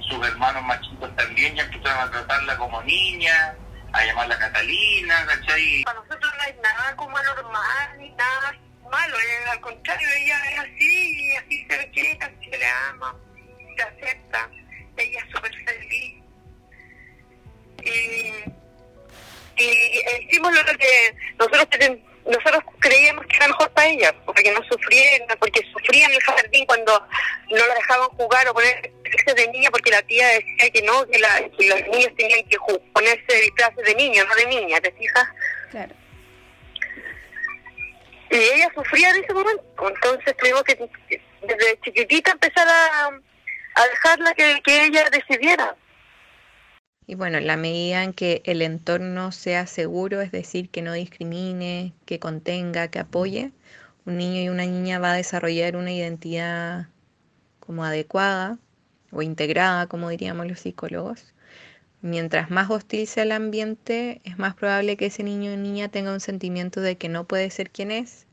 sus 0.01 0.27
hermanos 0.27 0.63
más 0.63 0.81
chicos 0.81 1.15
también 1.15 1.55
ya 1.55 1.63
empezaron 1.63 2.07
a 2.07 2.11
tratarla 2.11 2.57
como 2.57 2.83
niña, 2.83 3.55
a 3.93 4.05
llamarla 4.05 4.37
Catalina, 4.37 5.25
¿cachai? 5.25 5.83
Para 5.83 5.99
nosotros 5.99 6.33
no 6.35 6.43
hay 6.43 6.55
nada 6.61 6.95
como 6.97 7.17
anormal, 7.17 7.97
ni 7.97 8.09
nada 8.11 8.53
malo, 8.91 9.17
eh, 9.17 9.49
al 9.51 9.61
contrario, 9.61 10.07
ella 10.17 10.51
es 10.51 10.59
así, 10.59 11.31
y 11.31 11.35
así 11.37 11.67
se 11.69 11.77
ve 11.77 12.19
así 12.21 12.49
se 12.51 12.57
le 12.57 12.67
ama, 12.67 13.15
se 13.75 13.83
acepta, 13.83 14.49
ella 14.97 15.19
es 15.19 15.31
súper 15.31 15.53
feliz. 15.65 16.23
Y 17.81 18.54
y 19.57 20.25
hicimos 20.27 20.53
lo 20.53 20.77
que 20.77 21.15
nosotros 21.37 21.67
nosotros 22.25 22.63
creíamos 22.79 23.25
que 23.27 23.37
era 23.37 23.47
mejor 23.47 23.69
para 23.71 23.87
ella, 23.87 24.15
porque 24.25 24.51
no 24.51 24.63
sufriera, 24.63 25.35
porque 25.39 25.61
sufría 25.71 26.07
en 26.07 26.13
el 26.13 26.21
jardín 26.21 26.65
cuando 26.65 27.07
no 27.51 27.67
la 27.67 27.75
dejaban 27.75 28.09
jugar 28.09 28.47
o 28.47 28.53
ponerse 28.53 29.33
de 29.35 29.47
niña, 29.49 29.69
porque 29.69 29.91
la 29.91 30.01
tía 30.03 30.27
decía 30.29 30.69
que 30.73 30.81
no, 30.81 31.05
que, 31.07 31.19
la, 31.19 31.47
que 31.57 31.69
los 31.69 31.81
niños 31.87 32.11
tenían 32.17 32.43
que 32.49 32.57
ponerse 32.93 33.41
disfraces 33.41 33.85
de 33.85 33.95
niño, 33.95 34.23
no 34.25 34.35
de 34.35 34.45
niña, 34.47 34.81
¿te 34.81 34.91
fijas? 34.93 35.27
Claro. 35.69 35.95
Y 38.31 38.37
ella 38.37 38.71
sufría 38.73 39.11
en 39.11 39.23
ese 39.23 39.33
momento, 39.33 39.63
entonces 39.87 40.35
tuvimos 40.37 40.63
que 40.63 40.89
desde 41.43 41.79
chiquitita 41.83 42.31
empezar 42.31 42.67
a, 42.67 43.07
a 43.75 43.87
dejarla 43.87 44.33
que, 44.33 44.61
que 44.63 44.85
ella 44.85 45.07
decidiera. 45.11 45.75
Y 47.07 47.15
bueno, 47.15 47.39
la 47.39 47.57
medida 47.57 48.03
en 48.03 48.13
que 48.13 48.41
el 48.45 48.61
entorno 48.61 49.31
sea 49.31 49.67
seguro, 49.67 50.21
es 50.21 50.31
decir, 50.31 50.69
que 50.69 50.81
no 50.81 50.93
discrimine, 50.93 51.93
que 52.05 52.19
contenga, 52.19 52.87
que 52.89 52.99
apoye, 52.99 53.51
un 54.05 54.17
niño 54.17 54.41
y 54.41 54.49
una 54.49 54.65
niña 54.65 54.99
va 54.99 55.13
a 55.13 55.15
desarrollar 55.15 55.75
una 55.77 55.91
identidad 55.91 56.87
como 57.59 57.83
adecuada 57.83 58.59
o 59.11 59.21
integrada, 59.21 59.87
como 59.87 60.09
diríamos 60.09 60.47
los 60.47 60.59
psicólogos, 60.59 61.35
Mientras 62.05 62.51
más 62.51 62.69
hostil 62.69 63.07
sea 63.07 63.23
el 63.23 63.31
ambiente, 63.31 64.21
es 64.25 64.37
más 64.37 64.53
probable 64.53 64.95
que 64.95 65.07
ese 65.07 65.23
niño 65.23 65.51
o 65.53 65.57
niña 65.57 65.89
tenga 65.89 66.13
un 66.13 66.19
sentimiento 66.19 66.79
de 66.79 66.97
que 66.97 67.09
no 67.09 67.23
puede 67.25 67.49
ser 67.49 67.71
quien 67.71 67.89
es 67.89 68.27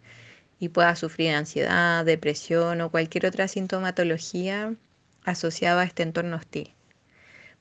y 0.61 0.69
pueda 0.69 0.95
sufrir 0.95 1.31
ansiedad, 1.31 2.05
depresión 2.05 2.83
o 2.83 2.91
cualquier 2.91 3.25
otra 3.25 3.49
sintomatología 3.49 4.75
asociada 5.25 5.81
a 5.81 5.85
este 5.87 6.03
entorno 6.03 6.37
hostil. 6.37 6.75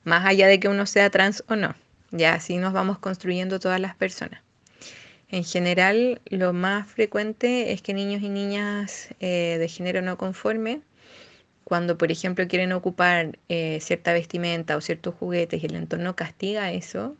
Más 0.04 0.24
allá 0.26 0.48
de 0.48 0.58
que 0.58 0.68
uno 0.68 0.86
sea 0.86 1.10
trans 1.10 1.44
o 1.48 1.56
no, 1.56 1.74
ya 2.10 2.34
así 2.34 2.56
nos 2.56 2.72
vamos 2.72 2.98
construyendo 2.98 3.60
todas 3.60 3.80
las 3.80 3.94
personas. 3.94 4.40
En 5.28 5.44
general, 5.44 6.20
lo 6.26 6.52
más 6.52 6.90
frecuente 6.90 7.72
es 7.72 7.80
que 7.80 7.94
niños 7.94 8.22
y 8.22 8.28
niñas 8.28 9.08
eh, 9.20 9.56
de 9.58 9.68
género 9.68 10.02
no 10.02 10.18
conforme, 10.18 10.82
cuando 11.64 11.96
por 11.96 12.12
ejemplo 12.12 12.46
quieren 12.48 12.72
ocupar 12.72 13.38
eh, 13.48 13.78
cierta 13.80 14.12
vestimenta 14.12 14.76
o 14.76 14.80
ciertos 14.80 15.14
juguetes 15.14 15.62
y 15.62 15.66
el 15.66 15.76
entorno 15.76 16.16
castiga 16.16 16.72
eso, 16.72 17.16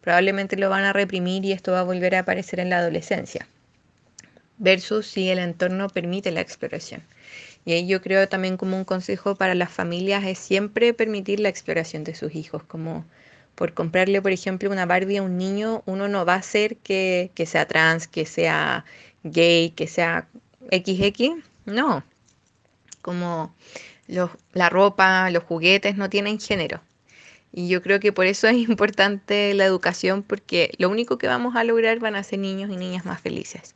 probablemente 0.00 0.56
lo 0.56 0.70
van 0.70 0.84
a 0.84 0.92
reprimir 0.92 1.44
y 1.44 1.52
esto 1.52 1.72
va 1.72 1.80
a 1.80 1.84
volver 1.84 2.14
a 2.14 2.20
aparecer 2.20 2.60
en 2.60 2.70
la 2.70 2.78
adolescencia 2.78 3.48
versus 4.58 5.06
si 5.06 5.30
el 5.30 5.38
entorno 5.38 5.88
permite 5.88 6.30
la 6.30 6.40
exploración. 6.40 7.02
Y 7.68 7.74
ahí 7.74 7.86
yo 7.86 8.00
creo 8.00 8.26
también 8.30 8.56
como 8.56 8.78
un 8.78 8.84
consejo 8.84 9.34
para 9.34 9.54
las 9.54 9.70
familias 9.70 10.24
es 10.24 10.38
siempre 10.38 10.94
permitir 10.94 11.38
la 11.38 11.50
exploración 11.50 12.02
de 12.02 12.14
sus 12.14 12.34
hijos, 12.34 12.62
como 12.62 13.04
por 13.56 13.74
comprarle, 13.74 14.22
por 14.22 14.32
ejemplo, 14.32 14.70
una 14.70 14.86
Barbie 14.86 15.18
a 15.18 15.22
un 15.22 15.36
niño, 15.36 15.82
uno 15.84 16.08
no 16.08 16.24
va 16.24 16.32
a 16.32 16.36
hacer 16.38 16.78
que, 16.78 17.30
que 17.34 17.44
sea 17.44 17.68
trans, 17.68 18.08
que 18.08 18.24
sea 18.24 18.86
gay, 19.22 19.68
que 19.76 19.86
sea 19.86 20.28
XX, 20.72 21.44
no. 21.66 22.02
Como 23.02 23.54
la 24.54 24.70
ropa, 24.70 25.30
los 25.30 25.44
juguetes 25.44 25.94
no 25.98 26.08
tienen 26.08 26.40
género. 26.40 26.80
Y 27.52 27.68
yo 27.68 27.82
creo 27.82 28.00
que 28.00 28.14
por 28.14 28.24
eso 28.24 28.48
es 28.48 28.56
importante 28.70 29.52
la 29.52 29.66
educación, 29.66 30.22
porque 30.22 30.70
lo 30.78 30.88
único 30.88 31.18
que 31.18 31.26
vamos 31.26 31.54
a 31.54 31.64
lograr 31.64 31.98
van 31.98 32.16
a 32.16 32.22
ser 32.22 32.38
niños 32.38 32.70
y 32.70 32.78
niñas 32.78 33.04
más 33.04 33.20
felices. 33.20 33.74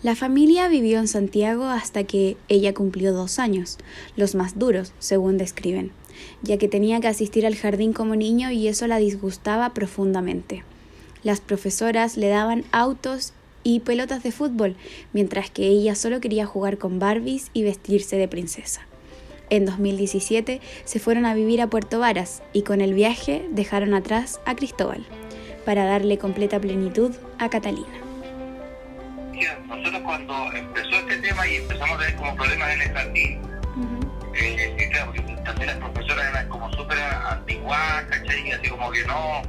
La 0.00 0.14
familia 0.14 0.68
vivió 0.68 1.00
en 1.00 1.08
Santiago 1.08 1.64
hasta 1.64 2.04
que 2.04 2.36
ella 2.48 2.72
cumplió 2.72 3.12
dos 3.12 3.40
años, 3.40 3.78
los 4.14 4.36
más 4.36 4.56
duros, 4.56 4.92
según 5.00 5.38
describen, 5.38 5.90
ya 6.40 6.56
que 6.56 6.68
tenía 6.68 7.00
que 7.00 7.08
asistir 7.08 7.44
al 7.44 7.56
jardín 7.56 7.92
como 7.92 8.14
niño 8.14 8.52
y 8.52 8.68
eso 8.68 8.86
la 8.86 8.98
disgustaba 8.98 9.74
profundamente. 9.74 10.62
Las 11.24 11.40
profesoras 11.40 12.16
le 12.16 12.28
daban 12.28 12.64
autos 12.70 13.32
y 13.64 13.80
pelotas 13.80 14.22
de 14.22 14.30
fútbol, 14.30 14.76
mientras 15.12 15.50
que 15.50 15.66
ella 15.66 15.96
solo 15.96 16.20
quería 16.20 16.46
jugar 16.46 16.78
con 16.78 17.00
Barbies 17.00 17.50
y 17.52 17.64
vestirse 17.64 18.16
de 18.16 18.28
princesa. 18.28 18.86
En 19.50 19.64
2017 19.64 20.60
se 20.84 20.98
fueron 21.00 21.26
a 21.26 21.34
vivir 21.34 21.60
a 21.60 21.70
Puerto 21.70 21.98
Varas 21.98 22.40
y 22.52 22.62
con 22.62 22.82
el 22.82 22.94
viaje 22.94 23.48
dejaron 23.50 23.94
atrás 23.94 24.38
a 24.46 24.54
Cristóbal, 24.54 25.04
para 25.64 25.86
darle 25.86 26.18
completa 26.18 26.60
plenitud 26.60 27.10
a 27.40 27.50
Catalina 27.50 28.07
nosotros 29.68 30.02
cuando 30.02 30.52
empezó 30.52 30.96
este 30.96 31.16
tema 31.18 31.46
y 31.46 31.56
empezamos 31.56 31.96
a 31.96 31.98
tener 31.98 32.16
como 32.16 32.36
problemas 32.36 32.70
en 32.72 32.82
el 32.82 32.92
jardín, 32.92 33.40
eh, 34.34 34.88
claro, 34.90 35.06
porque 35.06 35.36
también 35.44 35.66
las 35.66 35.76
profesoras 35.78 36.26
eran 36.30 36.48
como 36.48 36.72
súper 36.72 36.98
antiguas, 36.98 38.04
¿cachai? 38.08 38.48
Y 38.48 38.52
así 38.52 38.68
como 38.68 38.90
que 38.90 39.04
no, 39.04 39.42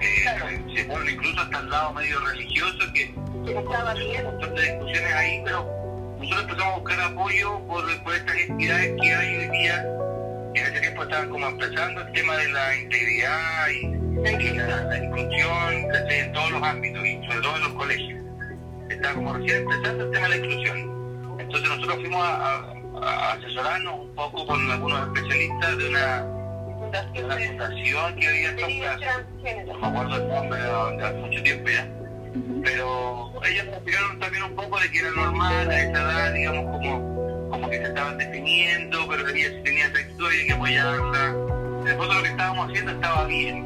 eh, 0.00 0.62
se 0.74 0.84
ponen 0.84 1.14
incluso 1.14 1.40
hasta 1.40 1.58
el 1.60 1.70
lado 1.70 1.92
medio 1.92 2.20
religioso, 2.20 2.92
que 2.92 3.14
estaba 3.46 3.94
bien, 3.94 4.26
un 4.26 4.32
montón 4.32 4.54
de 4.54 4.62
discusiones 4.62 5.14
ahí, 5.14 5.42
pero 5.44 5.70
nosotros 6.18 6.42
empezamos 6.42 6.74
a 6.74 6.78
buscar 6.78 7.00
apoyo 7.00 7.66
por, 7.66 8.02
por 8.02 8.14
estas 8.14 8.36
entidades 8.36 8.94
que 9.00 9.14
hay 9.14 9.36
hoy 9.36 9.48
día, 9.58 9.86
que 10.54 10.60
en 10.60 10.66
ese 10.66 10.80
tiempo 10.80 11.02
estaban 11.02 11.30
como 11.30 11.46
empezando 11.46 12.00
el 12.00 12.12
tema 12.12 12.36
de 12.36 12.48
la 12.48 12.76
integridad 12.76 13.68
y, 13.68 14.04
la, 14.56 14.84
la 14.84 14.98
inclusión, 14.98 15.74
En 16.08 16.32
todos 16.32 16.50
los 16.52 16.62
ámbitos 16.62 17.04
y 17.04 17.20
sobre 17.26 17.40
todo 17.40 17.56
en 17.56 17.62
los 17.62 17.72
colegios 17.74 18.23
estaba 18.88 19.14
como 19.14 19.32
recién 19.34 19.62
empezando 19.62 20.04
el 20.04 20.10
tema 20.10 20.28
de 20.28 20.38
la 20.38 20.46
inclusión. 20.46 21.36
Entonces 21.38 21.68
nosotros 21.68 21.96
fuimos 21.96 22.22
a, 22.22 22.70
asesorarnos 23.32 24.00
un 24.00 24.14
poco 24.14 24.46
con 24.46 24.70
algunos 24.70 25.08
especialistas 25.08 25.78
de 25.78 25.88
una, 25.88 26.26
fundación, 27.12 28.16
que 28.16 28.28
había 28.28 28.50
en 28.50 29.66
No 29.66 29.78
me 29.78 29.86
acuerdo 29.86 30.16
el 30.16 30.28
nombre 30.28 30.60
de, 30.60 31.04
hace 31.04 31.18
mucho 31.18 31.42
tiempo 31.42 31.68
ya. 31.68 31.88
Pero 32.64 33.32
ellos 33.44 33.64
me 33.66 33.72
explicaron 33.72 34.18
también 34.20 34.42
un 34.44 34.54
poco 34.56 34.80
de 34.80 34.90
que 34.90 34.98
era 34.98 35.10
normal 35.10 35.70
a 35.70 35.80
esa 35.80 35.90
edad, 35.90 36.32
digamos, 36.32 36.64
como, 36.72 37.50
como 37.50 37.70
que 37.70 37.76
se 37.76 37.84
estaban 37.84 38.18
definiendo, 38.18 39.08
pero 39.08 39.24
tenía, 39.24 39.62
tenía 39.62 39.92
sexo 39.92 40.32
y 40.32 40.46
que 40.46 40.52
apoyarla. 40.52 41.34
Después 41.84 42.08
de 42.08 42.14
lo 42.14 42.22
que 42.22 42.28
estábamos 42.28 42.70
haciendo 42.70 42.92
estaba 42.92 43.24
bien. 43.26 43.64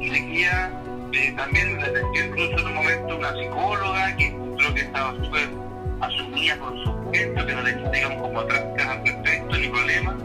Y 0.00 0.10
le 0.10 0.18
guía 0.18 0.70
eh, 1.14 1.32
también 1.36 1.76
le 1.76 1.86
atendió 1.86 2.24
incluso 2.24 2.58
en 2.58 2.66
un 2.66 2.74
momento 2.74 3.16
una 3.16 3.32
psicóloga 3.34 4.16
que 4.16 4.43
creo 4.64 4.74
que 4.74 4.80
estaba 4.80 5.12
súper 5.22 5.48
asumida 6.00 6.58
con 6.58 6.84
su 6.84 6.92
cuento, 7.04 7.46
que 7.46 7.54
no 7.54 7.62
le 7.62 7.74
digamos 7.92 8.22
como 8.22 8.40
atrás 8.40 8.64
al 8.88 9.04
respecto 9.04 9.58
ni 9.58 9.68
problema. 9.68 10.16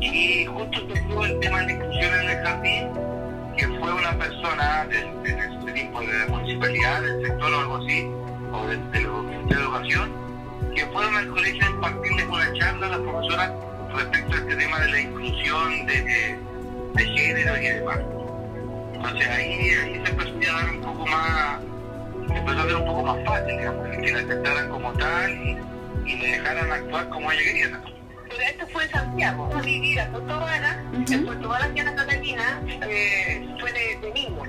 Y 0.00 0.44
justo 0.46 0.80
surgió 0.80 1.24
el 1.24 1.40
tema 1.40 1.60
de 1.60 1.66
la 1.66 1.72
inclusión 1.72 2.20
en 2.20 2.30
el 2.30 2.44
jardín, 2.44 2.88
que 3.56 3.66
fue 3.66 3.94
una 3.94 4.12
persona 4.18 4.86
en 4.92 5.26
ese 5.26 5.72
tipo 5.72 6.00
de 6.00 6.26
municipalidad, 6.28 7.02
del 7.02 7.26
sector 7.26 7.52
o 7.52 7.60
algo 7.60 7.76
así, 7.76 8.10
o 8.52 8.66
del 8.66 8.90
de, 8.90 8.98
de, 8.98 9.60
educación, 9.62 10.12
que 10.74 10.86
fueron 10.86 11.16
al 11.16 11.28
colegio 11.28 11.66
a 11.66 11.70
impartirles 11.70 12.26
una 12.26 12.52
charla 12.54 12.86
a 12.86 12.90
las 12.90 13.00
profesoras 13.00 13.52
respecto 13.94 14.34
a 14.34 14.38
este 14.38 14.56
tema 14.56 14.80
de 14.80 14.88
la 14.90 15.00
inclusión 15.00 15.86
de, 15.86 16.38
de, 16.94 17.04
género 17.04 17.56
y 17.56 17.66
demás. 17.66 17.98
Entonces 18.94 19.28
ahí, 19.28 19.70
ahí 19.82 20.02
se 20.04 20.10
empezó 20.10 20.52
a 20.52 20.60
dar 20.60 20.70
un 20.70 20.80
poco 20.80 21.06
más 21.06 21.69
empezó 22.28 22.60
a 22.60 22.64
ser 22.64 22.76
un 22.76 22.86
poco 22.86 23.02
más 23.02 23.24
fácil, 23.24 23.58
digamos, 23.58 23.88
que 23.88 24.12
la 24.12 24.18
aceptaran 24.20 24.68
como 24.70 24.92
tal 24.94 25.30
y, 25.30 25.58
y 26.06 26.16
le 26.16 26.28
dejaran 26.28 26.72
actuar 26.72 27.08
como 27.08 27.32
ella 27.32 27.42
quería. 27.42 27.80
Pero 28.28 28.42
esto 28.42 28.66
fue 28.68 28.84
en 28.84 28.90
Santiago, 28.90 29.50
a 29.54 29.60
vivir 29.60 30.00
a 30.00 30.08
Puerto 30.08 30.40
Vara, 30.40 30.84
en 31.10 31.26
Puerto 31.26 31.48
Vara 31.48 31.68
y 31.74 31.80
Ana 31.80 31.94
Catalina 31.96 32.62
eh, 32.66 33.56
fue 33.58 33.72
de, 33.72 33.98
de 34.00 34.12
niño, 34.12 34.42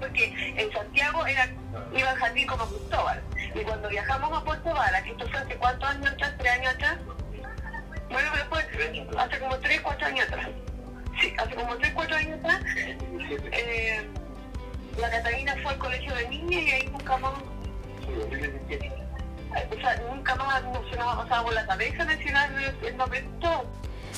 porque 0.00 0.54
en 0.56 0.72
Santiago 0.72 1.26
era, 1.26 1.48
iba 1.94 2.10
al 2.10 2.16
jardín 2.16 2.46
como 2.46 2.66
Cristóbal, 2.66 3.22
y 3.54 3.60
cuando 3.60 3.88
viajamos 3.88 4.32
a 4.32 4.44
Puerto 4.44 4.72
Vara, 4.72 5.02
que 5.02 5.10
esto 5.10 5.28
fue 5.28 5.40
hace 5.40 5.56
cuántos 5.56 5.90
años 5.90 6.10
atrás, 6.12 6.34
tres 6.38 6.52
años 6.52 6.74
atrás, 6.74 6.98
bueno, 8.10 8.30
pero 8.32 8.44
fue 8.48 9.18
hace 9.18 9.38
como 9.38 9.58
tres, 9.58 9.80
cuatro 9.82 10.06
años 10.06 10.26
atrás, 10.28 10.48
sí, 11.20 11.34
hace 11.38 11.54
como 11.54 11.76
tres, 11.76 11.92
cuatro 11.94 12.16
años 12.16 12.38
atrás, 12.38 12.62
eh, 13.52 14.08
la 15.00 15.10
Catalina 15.10 15.54
fue 15.62 15.72
al 15.72 15.78
colegio 15.78 16.14
de 16.14 16.28
niñas 16.28 16.62
y 16.62 16.70
ahí 16.70 16.88
nunca 16.92 17.16
más. 17.18 17.32
O 19.70 19.80
sea, 19.80 20.02
nunca 20.10 20.34
más 20.36 20.62
no 20.64 20.90
se 20.90 20.96
nos 20.96 21.06
ha 21.06 21.22
pasado 21.22 21.44
por 21.44 21.54
la 21.54 21.66
cabeza 21.66 22.04
mencionar 22.04 22.50
el 22.86 22.96
nombre 22.96 23.24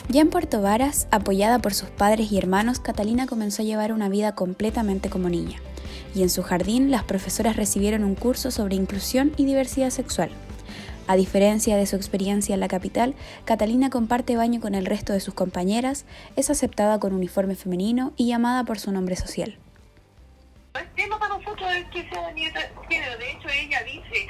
Ya 0.08 0.20
en 0.20 0.30
Puerto 0.30 0.62
Varas, 0.62 1.08
apoyada 1.10 1.58
por 1.58 1.74
sus 1.74 1.90
padres 1.90 2.30
y 2.30 2.38
hermanos, 2.38 2.80
Catalina 2.80 3.26
comenzó 3.26 3.62
a 3.62 3.64
llevar 3.64 3.92
una 3.92 4.08
vida 4.08 4.34
completamente 4.34 5.10
como 5.10 5.28
niña. 5.28 5.58
Y 6.14 6.22
en 6.22 6.30
su 6.30 6.42
jardín, 6.42 6.90
las 6.90 7.02
profesoras 7.02 7.56
recibieron 7.56 8.04
un 8.04 8.14
curso 8.14 8.50
sobre 8.50 8.76
inclusión 8.76 9.32
y 9.36 9.44
diversidad 9.44 9.90
sexual. 9.90 10.30
A 11.06 11.16
diferencia 11.16 11.76
de 11.76 11.86
su 11.86 11.96
experiencia 11.96 12.54
en 12.54 12.60
la 12.60 12.68
capital, 12.68 13.14
Catalina 13.44 13.90
comparte 13.90 14.36
baño 14.36 14.60
con 14.60 14.74
el 14.74 14.86
resto 14.86 15.12
de 15.12 15.20
sus 15.20 15.34
compañeras, 15.34 16.06
es 16.36 16.48
aceptada 16.48 16.98
con 16.98 17.12
uniforme 17.12 17.56
femenino 17.56 18.12
y 18.16 18.28
llamada 18.28 18.64
por 18.64 18.78
su 18.78 18.92
nombre 18.92 19.16
social 19.16 19.58
no 20.74 20.80
es 20.80 20.94
tema 20.94 21.18
para 21.20 21.38
nosotros 21.38 21.72
el 21.72 21.88
que 21.90 22.08
sea 22.08 22.32
nieta 22.32 22.60
género. 22.88 23.16
De 23.18 23.30
hecho, 23.30 23.48
ella 23.48 23.82
dice, 23.84 24.26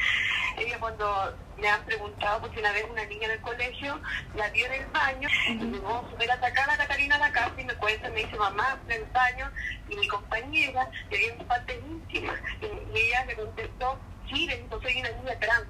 ella 0.59 0.79
cuando 0.79 1.35
le 1.57 1.69
han 1.69 1.83
preguntado, 1.85 2.43
porque 2.43 2.61
una 2.61 2.73
vez 2.73 2.85
una 2.91 3.05
niña 3.07 3.27
en 3.27 3.33
el 3.33 3.41
colegio 3.41 3.99
la 4.35 4.51
vio 4.51 4.67
en 4.67 4.73
el 4.75 4.87
baño, 4.91 5.29
y 5.49 5.55
me 5.55 5.79
vamos 5.79 6.05
a 6.13 6.35
atacar 6.35 6.69
a 6.69 6.77
Catalina 6.77 7.17
a 7.17 7.21
la 7.21 7.33
casa 7.33 7.59
y 7.59 7.65
me 7.65 7.75
cuenta, 7.77 8.11
me 8.11 8.25
dice, 8.25 8.37
mamá, 8.37 8.79
en 8.87 8.93
el 8.93 9.05
baño, 9.07 9.51
y 9.89 9.97
mi 9.97 10.07
compañera 10.07 10.91
le 11.11 11.19
dio 11.19 11.39
partes 11.47 11.79
íntimas. 11.83 12.39
Y, 12.61 12.99
ella 12.99 13.25
le 13.25 13.37
contestó, 13.37 13.99
sí, 14.29 14.47
dijo, 14.47 14.83
soy 14.83 15.01
una 15.01 15.11
niña 15.11 15.39
trans, 15.41 15.67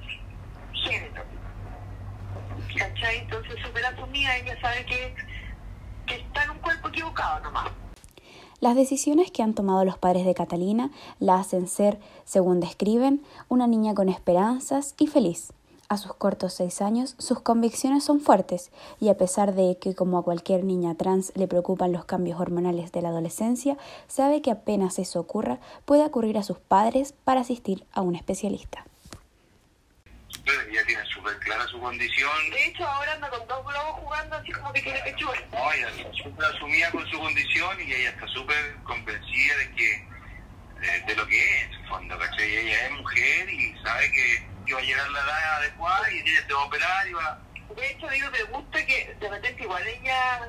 género. 0.73 1.25
¿Cachai? 2.77 3.19
Entonces, 3.19 3.55
súper 3.63 3.87
asumida, 3.87 4.37
ella 4.39 4.61
sabe 4.61 4.85
que, 4.87 5.15
que 6.07 6.17
está 6.17 6.43
en 6.43 6.51
un 6.51 6.59
cuerpo 6.59 6.89
equivocado 6.89 7.41
nomás. 7.41 7.71
Las 8.65 8.77
decisiones 8.77 9.31
que 9.31 9.43
han 9.43 9.53
tomado 9.53 9.85
los 9.85 9.99
padres 9.99 10.25
de 10.25 10.33
Catalina 10.33 10.91
la 11.21 11.35
hacen 11.35 11.69
ser, 11.69 12.01
según 12.25 12.61
describen, 12.61 13.21
una 13.51 13.67
niña 13.67 13.95
con 13.95 14.09
esperanzas 14.09 14.95
y 14.99 15.07
feliz. 15.07 15.53
A 15.91 15.99
sus 15.99 16.15
cortos 16.15 16.55
seis 16.55 16.81
años, 16.81 17.15
sus 17.19 17.41
convicciones 17.41 18.05
son 18.05 18.21
fuertes 18.21 18.71
y 19.03 19.11
a 19.11 19.19
pesar 19.19 19.55
de 19.55 19.77
que, 19.77 19.95
como 19.95 20.17
a 20.17 20.23
cualquier 20.23 20.65
niña 20.65 20.95
trans, 20.95 21.31
le 21.35 21.47
preocupan 21.47 21.93
los 21.93 22.07
cambios 22.07 22.41
hormonales 22.41 22.91
de 22.91 23.03
la 23.03 23.11
adolescencia, 23.11 23.77
sabe 24.09 24.41
que 24.41 24.51
apenas 24.51 24.99
eso 24.99 25.21
ocurra, 25.21 25.61
puede 25.85 26.03
acudir 26.03 26.39
a 26.39 26.43
sus 26.43 26.57
padres 26.57 27.13
para 27.13 27.43
asistir 27.43 27.85
a 27.93 28.01
un 28.01 28.15
especialista. 28.15 28.87
Ya 30.73 30.85
tiene 30.85 31.05
súper 31.07 31.39
clara 31.41 31.67
su 31.67 31.81
condición. 31.81 32.51
De 32.51 32.67
hecho, 32.67 32.87
ahora 32.87 33.13
anda 33.13 33.29
con 33.31 33.47
dos 33.47 33.65
globos 33.67 34.01
jugando 34.01 34.37
así 34.37 34.53
como 34.53 34.73
que 34.73 34.83
tiene 34.83 35.01
pechuga. 35.01 35.35
No, 35.53 35.75
ya 35.75 36.13
súper 36.23 36.45
asumida 36.45 36.91
con 36.91 37.07
su 37.11 37.19
condición 37.19 37.81
y 37.81 37.93
ella 37.93 38.11
está 38.11 38.27
súper 38.29 38.77
convencida 38.85 39.57
de 39.57 39.71
que 39.73 40.09
de, 41.07 41.17
lo 41.17 41.27
que 41.27 41.39
es, 41.39 41.71
en 41.73 41.89
fondo, 41.89 42.19
¿cachai? 42.19 42.57
Ella 42.57 42.87
es 42.87 42.93
mujer 42.93 43.51
y 43.51 43.75
sabe 43.83 44.11
que, 44.13 44.49
que 44.67 44.75
va 44.75 44.81
a 44.81 44.85
llegar 44.85 45.11
la 45.11 45.21
edad 45.21 45.57
adecuada 45.59 46.13
y 46.13 46.19
ella 46.19 46.47
se 46.47 46.53
va 46.53 46.61
a 46.61 46.65
operar 46.65 47.09
y 47.09 47.13
va... 47.13 47.43
De 47.75 47.91
hecho, 47.91 48.09
digo, 48.09 48.31
me 48.31 48.43
gusta 48.45 48.87
que 48.87 49.17
de 49.19 49.29
repente 49.29 49.63
igual 49.63 49.87
ella 49.87 50.41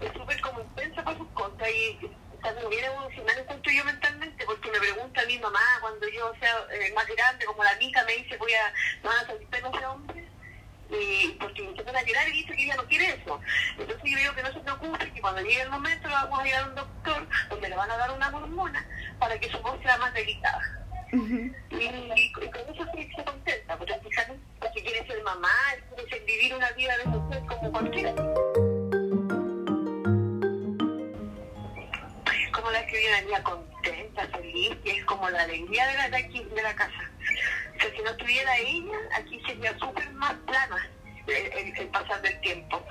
es 0.00 0.12
súper 0.12 0.40
como 0.40 0.60
intensa 0.60 1.02
con 1.04 1.16
sus 1.16 1.28
cosas 1.30 1.68
y 1.68 2.10
viene 2.68 2.86
evolucionando 2.86 3.42
encuentro 3.42 3.72
yo 3.72 3.84
mentalmente 3.84 4.44
porque 4.44 4.70
me 4.70 4.78
pregunta 4.78 5.20
a 5.20 5.26
mi 5.26 5.38
mamá 5.38 5.60
cuando 5.80 6.08
yo 6.08 6.32
sea 6.40 6.66
eh, 6.72 6.92
más 6.94 7.06
grande, 7.06 7.44
como 7.44 7.64
la 7.64 7.74
mica 7.76 8.04
me 8.04 8.16
dice 8.16 8.36
voy 8.36 8.52
a, 8.52 8.72
no 9.02 9.10
van 9.10 9.18
a 9.18 9.26
salir 9.26 9.46
pelos 9.48 9.72
de 9.72 9.86
hombre 9.86 10.24
y 10.90 11.28
porque 11.40 11.64
empiezan 11.64 11.96
a 11.96 12.02
llorar 12.02 12.28
y 12.28 12.32
dice 12.32 12.52
que 12.52 12.64
ella 12.64 12.76
no 12.76 12.84
quiere 12.86 13.14
eso. 13.14 13.40
Entonces 13.78 14.10
yo 14.10 14.18
digo 14.18 14.34
que 14.34 14.42
no 14.42 14.52
se 14.52 14.60
preocupe, 14.60 15.12
que 15.12 15.20
cuando 15.20 15.40
llegue 15.42 15.62
el 15.62 15.70
momento 15.70 16.08
vamos 16.08 16.40
a 16.40 16.48
ir 16.48 16.54
a 16.54 16.66
un 16.66 16.74
doctor 16.74 17.28
donde 17.48 17.68
le 17.68 17.76
van 17.76 17.90
a 17.90 17.96
dar 17.96 18.10
una 18.10 18.28
hormona 18.28 18.86
para 19.18 19.38
que 19.38 19.50
su 19.50 19.58
voz 19.60 19.80
sea 19.82 19.96
más 19.98 20.12
delicada. 20.14 20.86
y, 21.12 22.32
con 22.32 22.74
eso 22.74 22.86
sí 22.94 23.10
se 23.14 23.24
contenta, 23.24 23.76
porque 23.76 23.94
fíjate, 24.00 24.38
porque 24.58 24.82
quiere 24.82 25.06
ser 25.06 25.22
mamá, 25.22 25.48
quiere 25.96 26.24
vivir 26.24 26.54
una 26.54 26.70
vida 26.72 26.96
de 26.98 27.04
mujer 27.04 27.42
como 27.46 27.72
cualquiera. 27.72 28.14
Niña 33.22 33.42
contenta, 33.42 34.28
feliz, 34.28 34.76
y 34.84 34.90
es 34.90 35.04
como 35.04 35.28
la 35.28 35.42
alegría 35.42 35.86
de 35.86 35.94
la, 35.94 36.08
de, 36.10 36.16
aquí, 36.16 36.44
de 36.44 36.62
la 36.62 36.74
casa. 36.74 37.10
O 37.76 37.80
sea, 37.80 37.90
si 37.90 38.02
no 38.02 38.16
tuviera 38.16 38.56
ella, 38.58 38.98
aquí 39.16 39.40
sería 39.46 39.76
súper 39.78 40.10
más 40.12 40.34
plana 40.46 40.88
el, 41.26 41.78
el, 41.78 41.88
pasar 41.88 42.22
del 42.22 42.40
tiempo. 42.40 42.82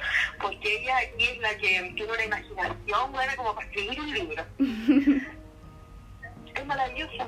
Porque 0.41 0.77
ella 0.77 0.97
aquí 0.97 1.25
es 1.25 1.39
la 1.39 1.55
que 1.57 1.93
tiene 1.95 2.11
una 2.11 2.23
imaginación 2.25 3.11
buena 3.11 3.35
como 3.35 3.55
para 3.55 3.67
escribir 3.67 3.99
un 3.99 4.13
libro. 4.13 4.45
es 6.55 6.65
maravillosa. 6.65 7.27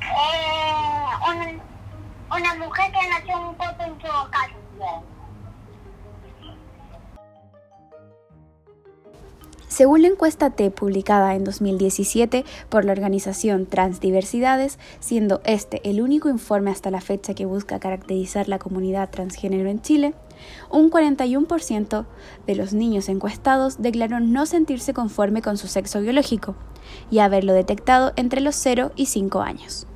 Eh, 0.00 1.10
una, 1.28 1.46
una 2.36 2.54
mujer 2.54 2.92
que 2.92 3.08
nació 3.08 3.38
un 3.40 3.56
poco 3.56 3.82
en 3.82 4.00
su 4.00 4.30
casa. 4.30 4.65
Según 9.76 10.00
la 10.00 10.08
encuesta 10.08 10.48
T 10.48 10.70
publicada 10.70 11.34
en 11.34 11.44
2017 11.44 12.46
por 12.70 12.86
la 12.86 12.92
organización 12.92 13.66
Transdiversidades, 13.66 14.78
siendo 15.00 15.42
este 15.44 15.86
el 15.86 16.00
único 16.00 16.30
informe 16.30 16.70
hasta 16.70 16.90
la 16.90 17.02
fecha 17.02 17.34
que 17.34 17.44
busca 17.44 17.78
caracterizar 17.78 18.48
la 18.48 18.58
comunidad 18.58 19.10
transgénero 19.10 19.68
en 19.68 19.82
Chile, 19.82 20.14
un 20.70 20.90
41% 20.90 22.06
de 22.46 22.54
los 22.54 22.72
niños 22.72 23.10
encuestados 23.10 23.82
declaró 23.82 24.18
no 24.18 24.46
sentirse 24.46 24.94
conforme 24.94 25.42
con 25.42 25.58
su 25.58 25.66
sexo 25.66 26.00
biológico 26.00 26.54
y 27.10 27.18
haberlo 27.18 27.52
detectado 27.52 28.14
entre 28.16 28.40
los 28.40 28.54
0 28.54 28.92
y 28.96 29.04
5 29.04 29.42
años. 29.42 29.86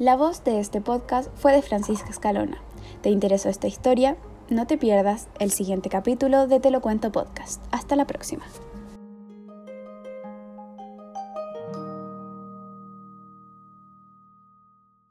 La 0.00 0.16
voz 0.16 0.44
de 0.44 0.60
este 0.60 0.80
podcast 0.80 1.30
fue 1.36 1.52
de 1.52 1.60
Francisca 1.60 2.08
Escalona. 2.08 2.56
¿Te 3.02 3.10
interesó 3.10 3.50
esta 3.50 3.66
historia? 3.66 4.16
No 4.48 4.66
te 4.66 4.78
pierdas 4.78 5.28
el 5.38 5.50
siguiente 5.50 5.90
capítulo 5.90 6.46
de 6.46 6.58
Te 6.58 6.70
lo 6.70 6.80
cuento 6.80 7.12
podcast. 7.12 7.62
Hasta 7.70 7.96
la 7.96 8.06
próxima. 8.06 8.46